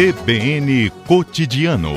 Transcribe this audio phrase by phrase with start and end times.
[0.00, 1.92] CBN Cotidiano.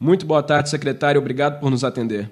[0.00, 1.20] Muito boa tarde, secretário.
[1.20, 2.30] Obrigado por nos atender.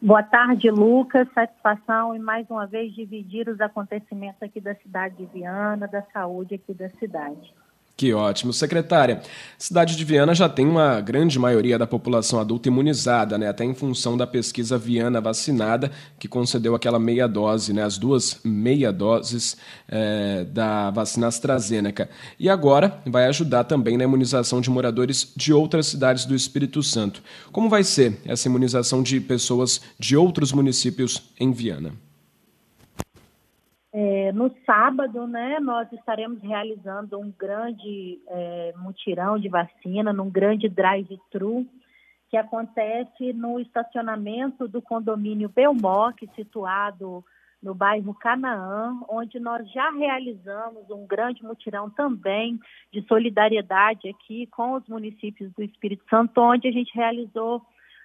[0.00, 1.26] Boa tarde, Lucas.
[1.34, 6.54] Satisfação em mais uma vez dividir os acontecimentos aqui da cidade de Viana, da saúde
[6.54, 7.52] aqui da cidade.
[8.00, 8.50] Que ótimo.
[8.50, 9.20] Secretária,
[9.58, 13.46] cidade de Viana já tem uma grande maioria da população adulta imunizada, né?
[13.46, 17.82] até em função da pesquisa Viana Vacinada, que concedeu aquela meia dose, né?
[17.82, 19.54] as duas meia doses
[19.86, 22.08] é, da vacina AstraZeneca.
[22.38, 27.22] E agora vai ajudar também na imunização de moradores de outras cidades do Espírito Santo.
[27.52, 31.92] Como vai ser essa imunização de pessoas de outros municípios em Viana?
[33.92, 40.68] É, no sábado, né, nós estaremos realizando um grande é, mutirão de vacina, num grande
[40.68, 41.66] drive-thru,
[42.28, 47.24] que acontece no estacionamento do condomínio Belmoc, situado
[47.60, 52.58] no bairro Canaã, onde nós já realizamos um grande mutirão também
[52.92, 57.60] de solidariedade aqui com os municípios do Espírito Santo, onde a gente realizou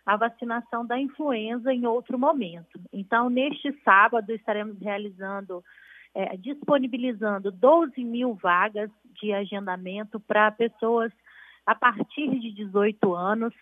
[0.05, 2.79] a vacinação da influenza em outro momento.
[2.93, 5.63] Então, neste sábado, estaremos realizando,
[6.13, 11.11] é, disponibilizando 12 mil vagas de agendamento para pessoas
[11.65, 13.53] a partir de 18 anos,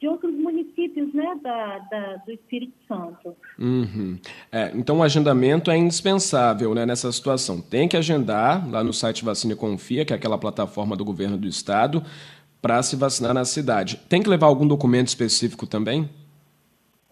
[0.00, 3.36] de outros municípios né, da, da do Espírito Santo.
[3.58, 4.18] Uhum.
[4.50, 7.60] É, então, o agendamento é indispensável né, nessa situação.
[7.60, 11.46] Tem que agendar lá no site Vacina Confia, que é aquela plataforma do governo do
[11.46, 12.02] estado,
[12.62, 13.98] para se vacinar na cidade.
[14.08, 16.08] Tem que levar algum documento específico também?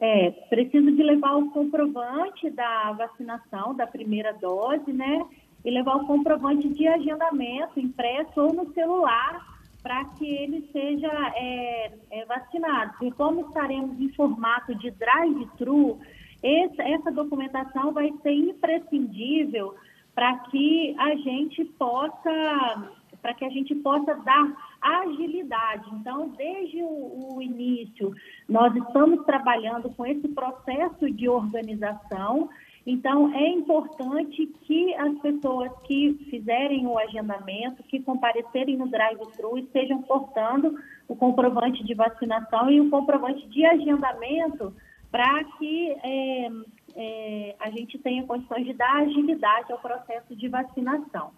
[0.00, 5.26] É, preciso de levar o comprovante da vacinação, da primeira dose, né?
[5.62, 11.92] E levar o comprovante de agendamento impresso ou no celular para que ele seja é,
[12.10, 12.94] é, vacinado.
[13.02, 15.98] E como estaremos em formato de drive-thru,
[16.42, 19.74] essa documentação vai ser imprescindível
[20.14, 25.88] para que a gente possa para que a gente possa dar agilidade.
[25.94, 28.14] Então, desde o, o, início,
[28.48, 32.48] nós estamos trabalhando com esse processo de organização
[32.90, 40.00] então, é importante que as pessoas que fizerem o agendamento, que comparecerem no drive-thru, estejam
[40.00, 40.74] portando
[41.06, 44.72] o comprovante de vacinação e o comprovante de agendamento
[45.10, 46.50] para que é,
[46.96, 51.30] é, a gente tenha condições de dar agilidade ao processo de vacinação.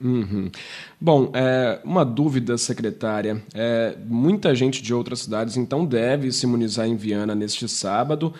[0.00, 0.52] Uhum.
[1.00, 3.42] Bom, é, uma dúvida, secretária.
[3.52, 8.32] É, muita gente de outras cidades então deve se imunizar em Viana neste sábado.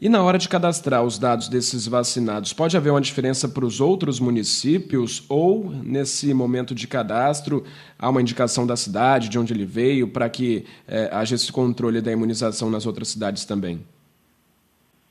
[0.00, 3.80] E na hora de cadastrar os dados desses vacinados, pode haver uma diferença para os
[3.80, 7.64] outros municípios ou nesse momento de cadastro
[7.98, 12.00] há uma indicação da cidade, de onde ele veio, para que é, haja esse controle
[12.00, 13.84] da imunização nas outras cidades também?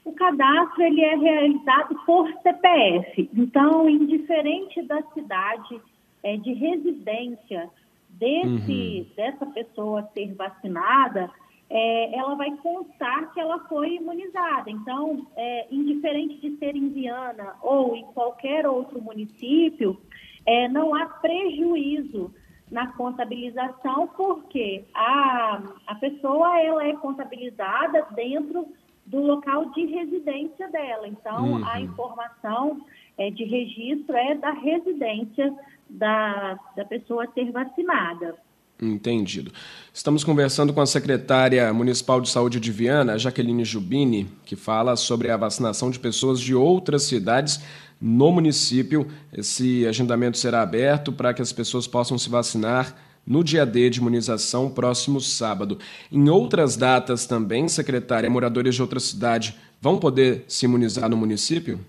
[0.04, 3.30] O cadastro ele é realizado por CPF.
[3.34, 5.80] Então, indiferente da cidade
[6.24, 7.70] é, de residência
[8.10, 9.06] desse, uhum.
[9.16, 11.30] dessa pessoa ser vacinada,
[11.74, 14.70] é, ela vai constar que ela foi imunizada.
[14.70, 19.98] Então, é, indiferente de ser em Viana ou em qualquer outro município,
[20.46, 22.34] é, não há prejuízo
[22.70, 28.68] na contabilização, porque a, a pessoa ela é contabilizada dentro
[29.06, 31.08] do local de residência dela.
[31.08, 31.66] Então, uhum.
[31.66, 32.82] a informação
[33.18, 35.54] é, de registro é da residência
[35.90, 38.38] da, da pessoa ser vacinada.
[38.82, 39.52] Entendido.
[39.94, 45.30] Estamos conversando com a secretária municipal de saúde de Viana, Jaqueline Jubini, que fala sobre
[45.30, 47.62] a vacinação de pessoas de outras cidades
[48.02, 49.08] no município.
[49.32, 52.96] Esse agendamento será aberto para que as pessoas possam se vacinar
[53.26, 55.78] no dia D de imunização, próximo sábado.
[56.12, 61.80] Em outras datas também, secretária, moradores de outra cidade vão poder se imunizar no município?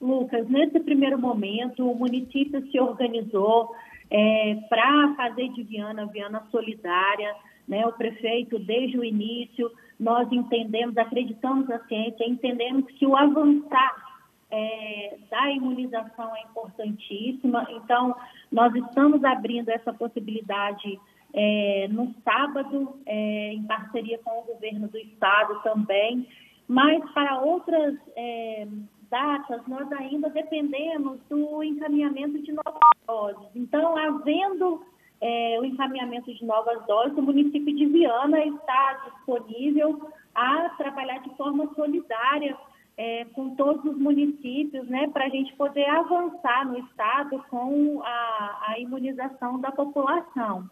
[0.00, 3.74] Lucas, nesse primeiro momento, o município se organizou
[4.10, 7.34] é, para fazer de Viana Viana solidária.
[7.66, 7.86] Né?
[7.86, 14.06] O prefeito, desde o início, nós entendemos, acreditamos na ciência, entendemos que o avançar
[14.50, 17.66] é, da imunização é importantíssima.
[17.70, 18.14] Então,
[18.50, 20.98] nós estamos abrindo essa possibilidade
[21.34, 26.26] é, no sábado, é, em parceria com o governo do estado também,
[26.68, 28.66] mas para outras é,
[29.10, 33.48] datas, nós ainda dependemos do encaminhamento de novas doses.
[33.54, 34.82] Então, havendo
[35.20, 41.34] é, o encaminhamento de novas doses, o município de Viana está disponível a trabalhar de
[41.36, 42.56] forma solidária
[42.96, 48.66] é, com todos os municípios, né, para a gente poder avançar no estado com a,
[48.68, 50.68] a, imunização da população.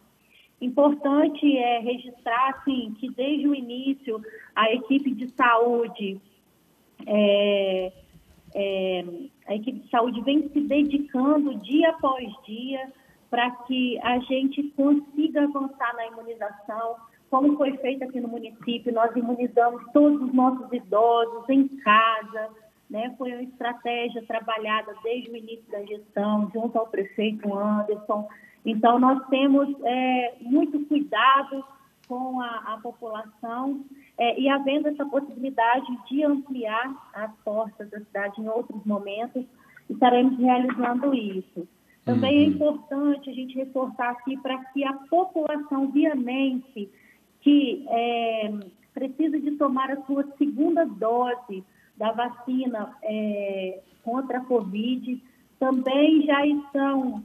[0.59, 4.21] Importante é registrar, assim, que desde o início
[4.55, 6.19] a equipe de saúde
[7.05, 7.91] é,
[8.55, 9.03] é,
[9.47, 12.89] a equipe de saúde vem se dedicando dia após dia
[13.29, 16.95] para que a gente consiga avançar na imunização.
[17.29, 22.49] Como foi feito aqui no município, nós imunizamos todos os nossos idosos em casa,
[22.89, 23.13] né?
[23.17, 28.27] Foi uma estratégia trabalhada desde o início da gestão, junto ao prefeito Anderson.
[28.65, 31.61] Então, nós temos é, muito cuidado
[32.07, 33.83] com a, a população
[34.17, 39.43] é, e havendo essa possibilidade de ampliar as portas da cidade em outros momentos,
[39.89, 41.67] estaremos realizando isso.
[42.05, 42.53] Também é uhum.
[42.53, 46.89] importante a gente reforçar aqui para que a população vianense
[47.41, 48.53] que é,
[48.93, 51.63] precisa de tomar a sua segunda dose
[51.97, 55.21] da vacina é, contra a Covid
[55.59, 57.23] também já estão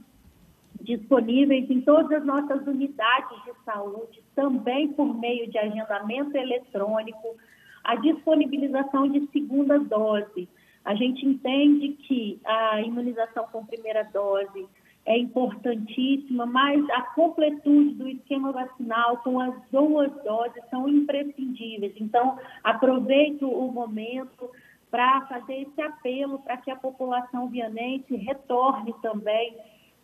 [0.83, 7.35] disponíveis em todas as nossas unidades de saúde, também por meio de agendamento eletrônico,
[7.83, 10.47] a disponibilização de segunda dose.
[10.83, 14.67] A gente entende que a imunização com primeira dose
[15.05, 21.93] é importantíssima, mas a completude do esquema vacinal com as duas doses são imprescindíveis.
[21.99, 24.49] Então, aproveito o momento
[24.91, 29.55] para fazer esse apelo para que a população vianense retorne também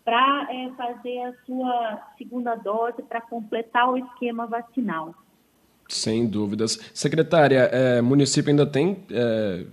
[0.08, 5.14] para é, fazer a sua segunda dose, para completar o esquema vacinal.
[5.90, 6.80] Sem dúvidas.
[6.94, 9.66] Secretária, é, município ainda tem, é,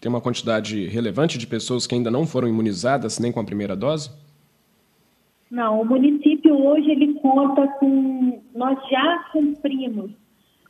[0.00, 3.76] tem uma quantidade relevante de pessoas que ainda não foram imunizadas nem com a primeira
[3.76, 4.10] dose?
[5.48, 8.42] Não, o município hoje ele conta com.
[8.56, 10.10] Nós já cumprimos,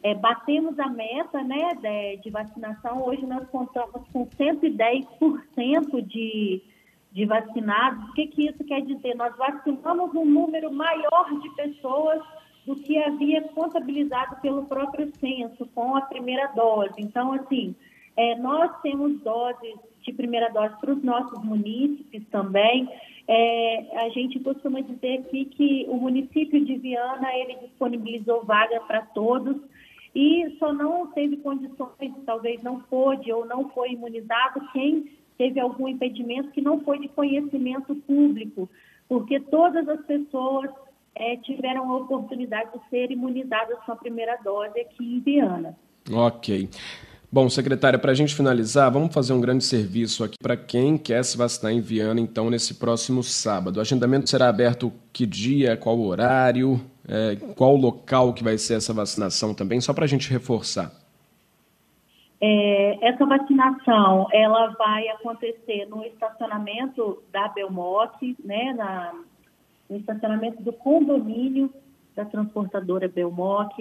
[0.02, 3.02] é, batemos a meta né, de, de vacinação.
[3.02, 6.62] Hoje nós contamos com 110% de
[7.16, 8.10] de vacinados.
[8.10, 9.14] O que, que isso quer dizer?
[9.16, 12.22] Nós vacinamos um número maior de pessoas
[12.66, 16.92] do que havia contabilizado pelo próprio censo com a primeira dose.
[16.98, 17.74] Então, assim,
[18.18, 22.86] é, nós temos doses de primeira dose para os nossos munícipes também.
[23.26, 29.00] É, a gente costuma dizer aqui que o município de Viana ele disponibilizou vaga para
[29.06, 29.56] todos
[30.14, 35.88] e só não teve condições, talvez não pôde ou não foi imunizado quem teve algum
[35.88, 38.68] impedimento que não foi de conhecimento público,
[39.08, 40.70] porque todas as pessoas
[41.14, 45.76] é, tiveram a oportunidade de ser imunizadas com a primeira dose aqui em Viana.
[46.12, 46.68] Ok.
[47.30, 51.24] Bom, secretária, para a gente finalizar, vamos fazer um grande serviço aqui para quem quer
[51.24, 53.78] se vacinar em Viana, então, nesse próximo sábado.
[53.78, 58.92] O agendamento será aberto que dia, qual horário, é, qual local que vai ser essa
[58.92, 60.92] vacinação também, só para a gente reforçar.
[62.40, 69.14] É, essa vacinação ela vai acontecer no estacionamento da Belmoc, né, na,
[69.88, 71.72] no estacionamento do condomínio
[72.14, 73.72] da transportadora Belmoc.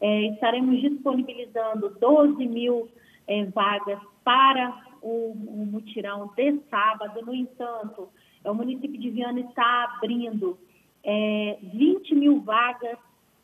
[0.00, 2.88] É, estaremos disponibilizando 12 mil
[3.26, 7.24] é, vagas para o, o, mutirão de sábado.
[7.24, 8.08] No entanto,
[8.44, 10.58] o município de Viana está abrindo
[11.72, 12.98] 20 é, mil vagas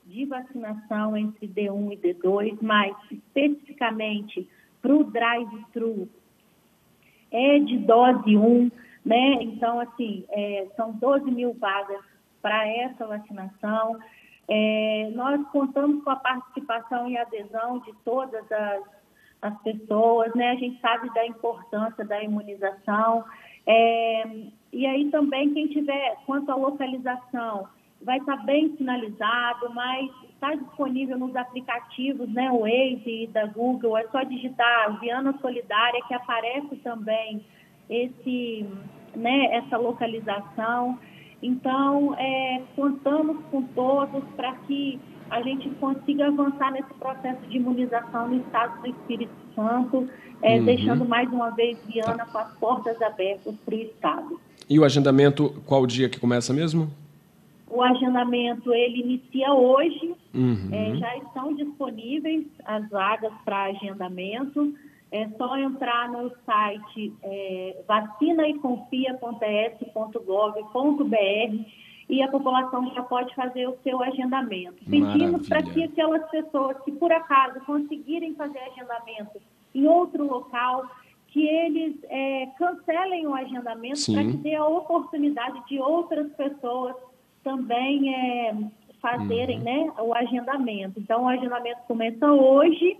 [0.04, 3.71] de vacinação entre D1 e D2, mas especificamente
[4.80, 6.08] para o drive-thru
[7.30, 8.70] é de dose 1,
[9.04, 9.38] né?
[9.40, 12.04] Então, assim, é, são 12 mil vagas
[12.42, 13.98] para essa vacinação.
[14.48, 18.82] É, nós contamos com a participação e adesão de todas as,
[19.40, 20.50] as pessoas, né?
[20.50, 23.24] A gente sabe da importância da imunização.
[23.66, 24.24] É,
[24.72, 27.68] e aí também quem tiver, quanto à localização,
[28.04, 34.06] vai estar bem sinalizado, mas está disponível nos aplicativos, né, o Waze da Google, é
[34.08, 37.44] só digitar Viana Solidária que aparece também
[37.88, 38.66] esse,
[39.14, 40.98] né, essa localização.
[41.40, 44.98] Então, é, contamos com todos para que
[45.30, 50.08] a gente consiga avançar nesse processo de imunização no estado do Espírito Santo,
[50.42, 50.64] é, uhum.
[50.64, 54.40] deixando mais uma vez Viana com as portas abertas para o estado.
[54.68, 56.90] E o agendamento, qual dia que começa mesmo?
[57.72, 60.68] O agendamento ele inicia hoje, uhum.
[60.70, 64.74] é, já estão disponíveis as vagas para agendamento.
[65.10, 67.82] É só entrar no site é,
[72.08, 74.84] e a população já pode fazer o seu agendamento.
[74.88, 79.40] Pedimos para que aquelas pessoas que por acaso conseguirem fazer agendamento
[79.74, 80.84] em outro local,
[81.28, 86.94] que eles é, cancelem o agendamento para que dê a oportunidade de outras pessoas
[87.42, 88.54] também é,
[89.00, 89.64] fazerem uhum.
[89.64, 91.00] né, o agendamento.
[91.00, 92.96] Então, o agendamento começa hoje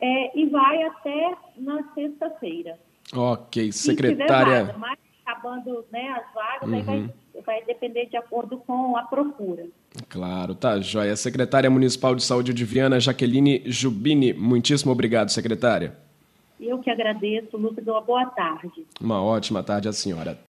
[0.00, 2.78] é, e vai até na sexta-feira.
[3.14, 4.64] Ok, secretária.
[4.64, 6.74] Vaga, mas acabando né, as vagas, uhum.
[6.74, 7.10] aí vai, uhum.
[7.44, 9.66] vai depender de acordo com a procura.
[10.08, 11.16] Claro, tá, joia.
[11.16, 15.96] Secretária Municipal de Saúde de Viana, Jaqueline Jubini, muitíssimo obrigado, secretária.
[16.60, 18.86] Eu que agradeço, Lucas, uma boa tarde.
[19.00, 20.38] Uma ótima tarde à senhora.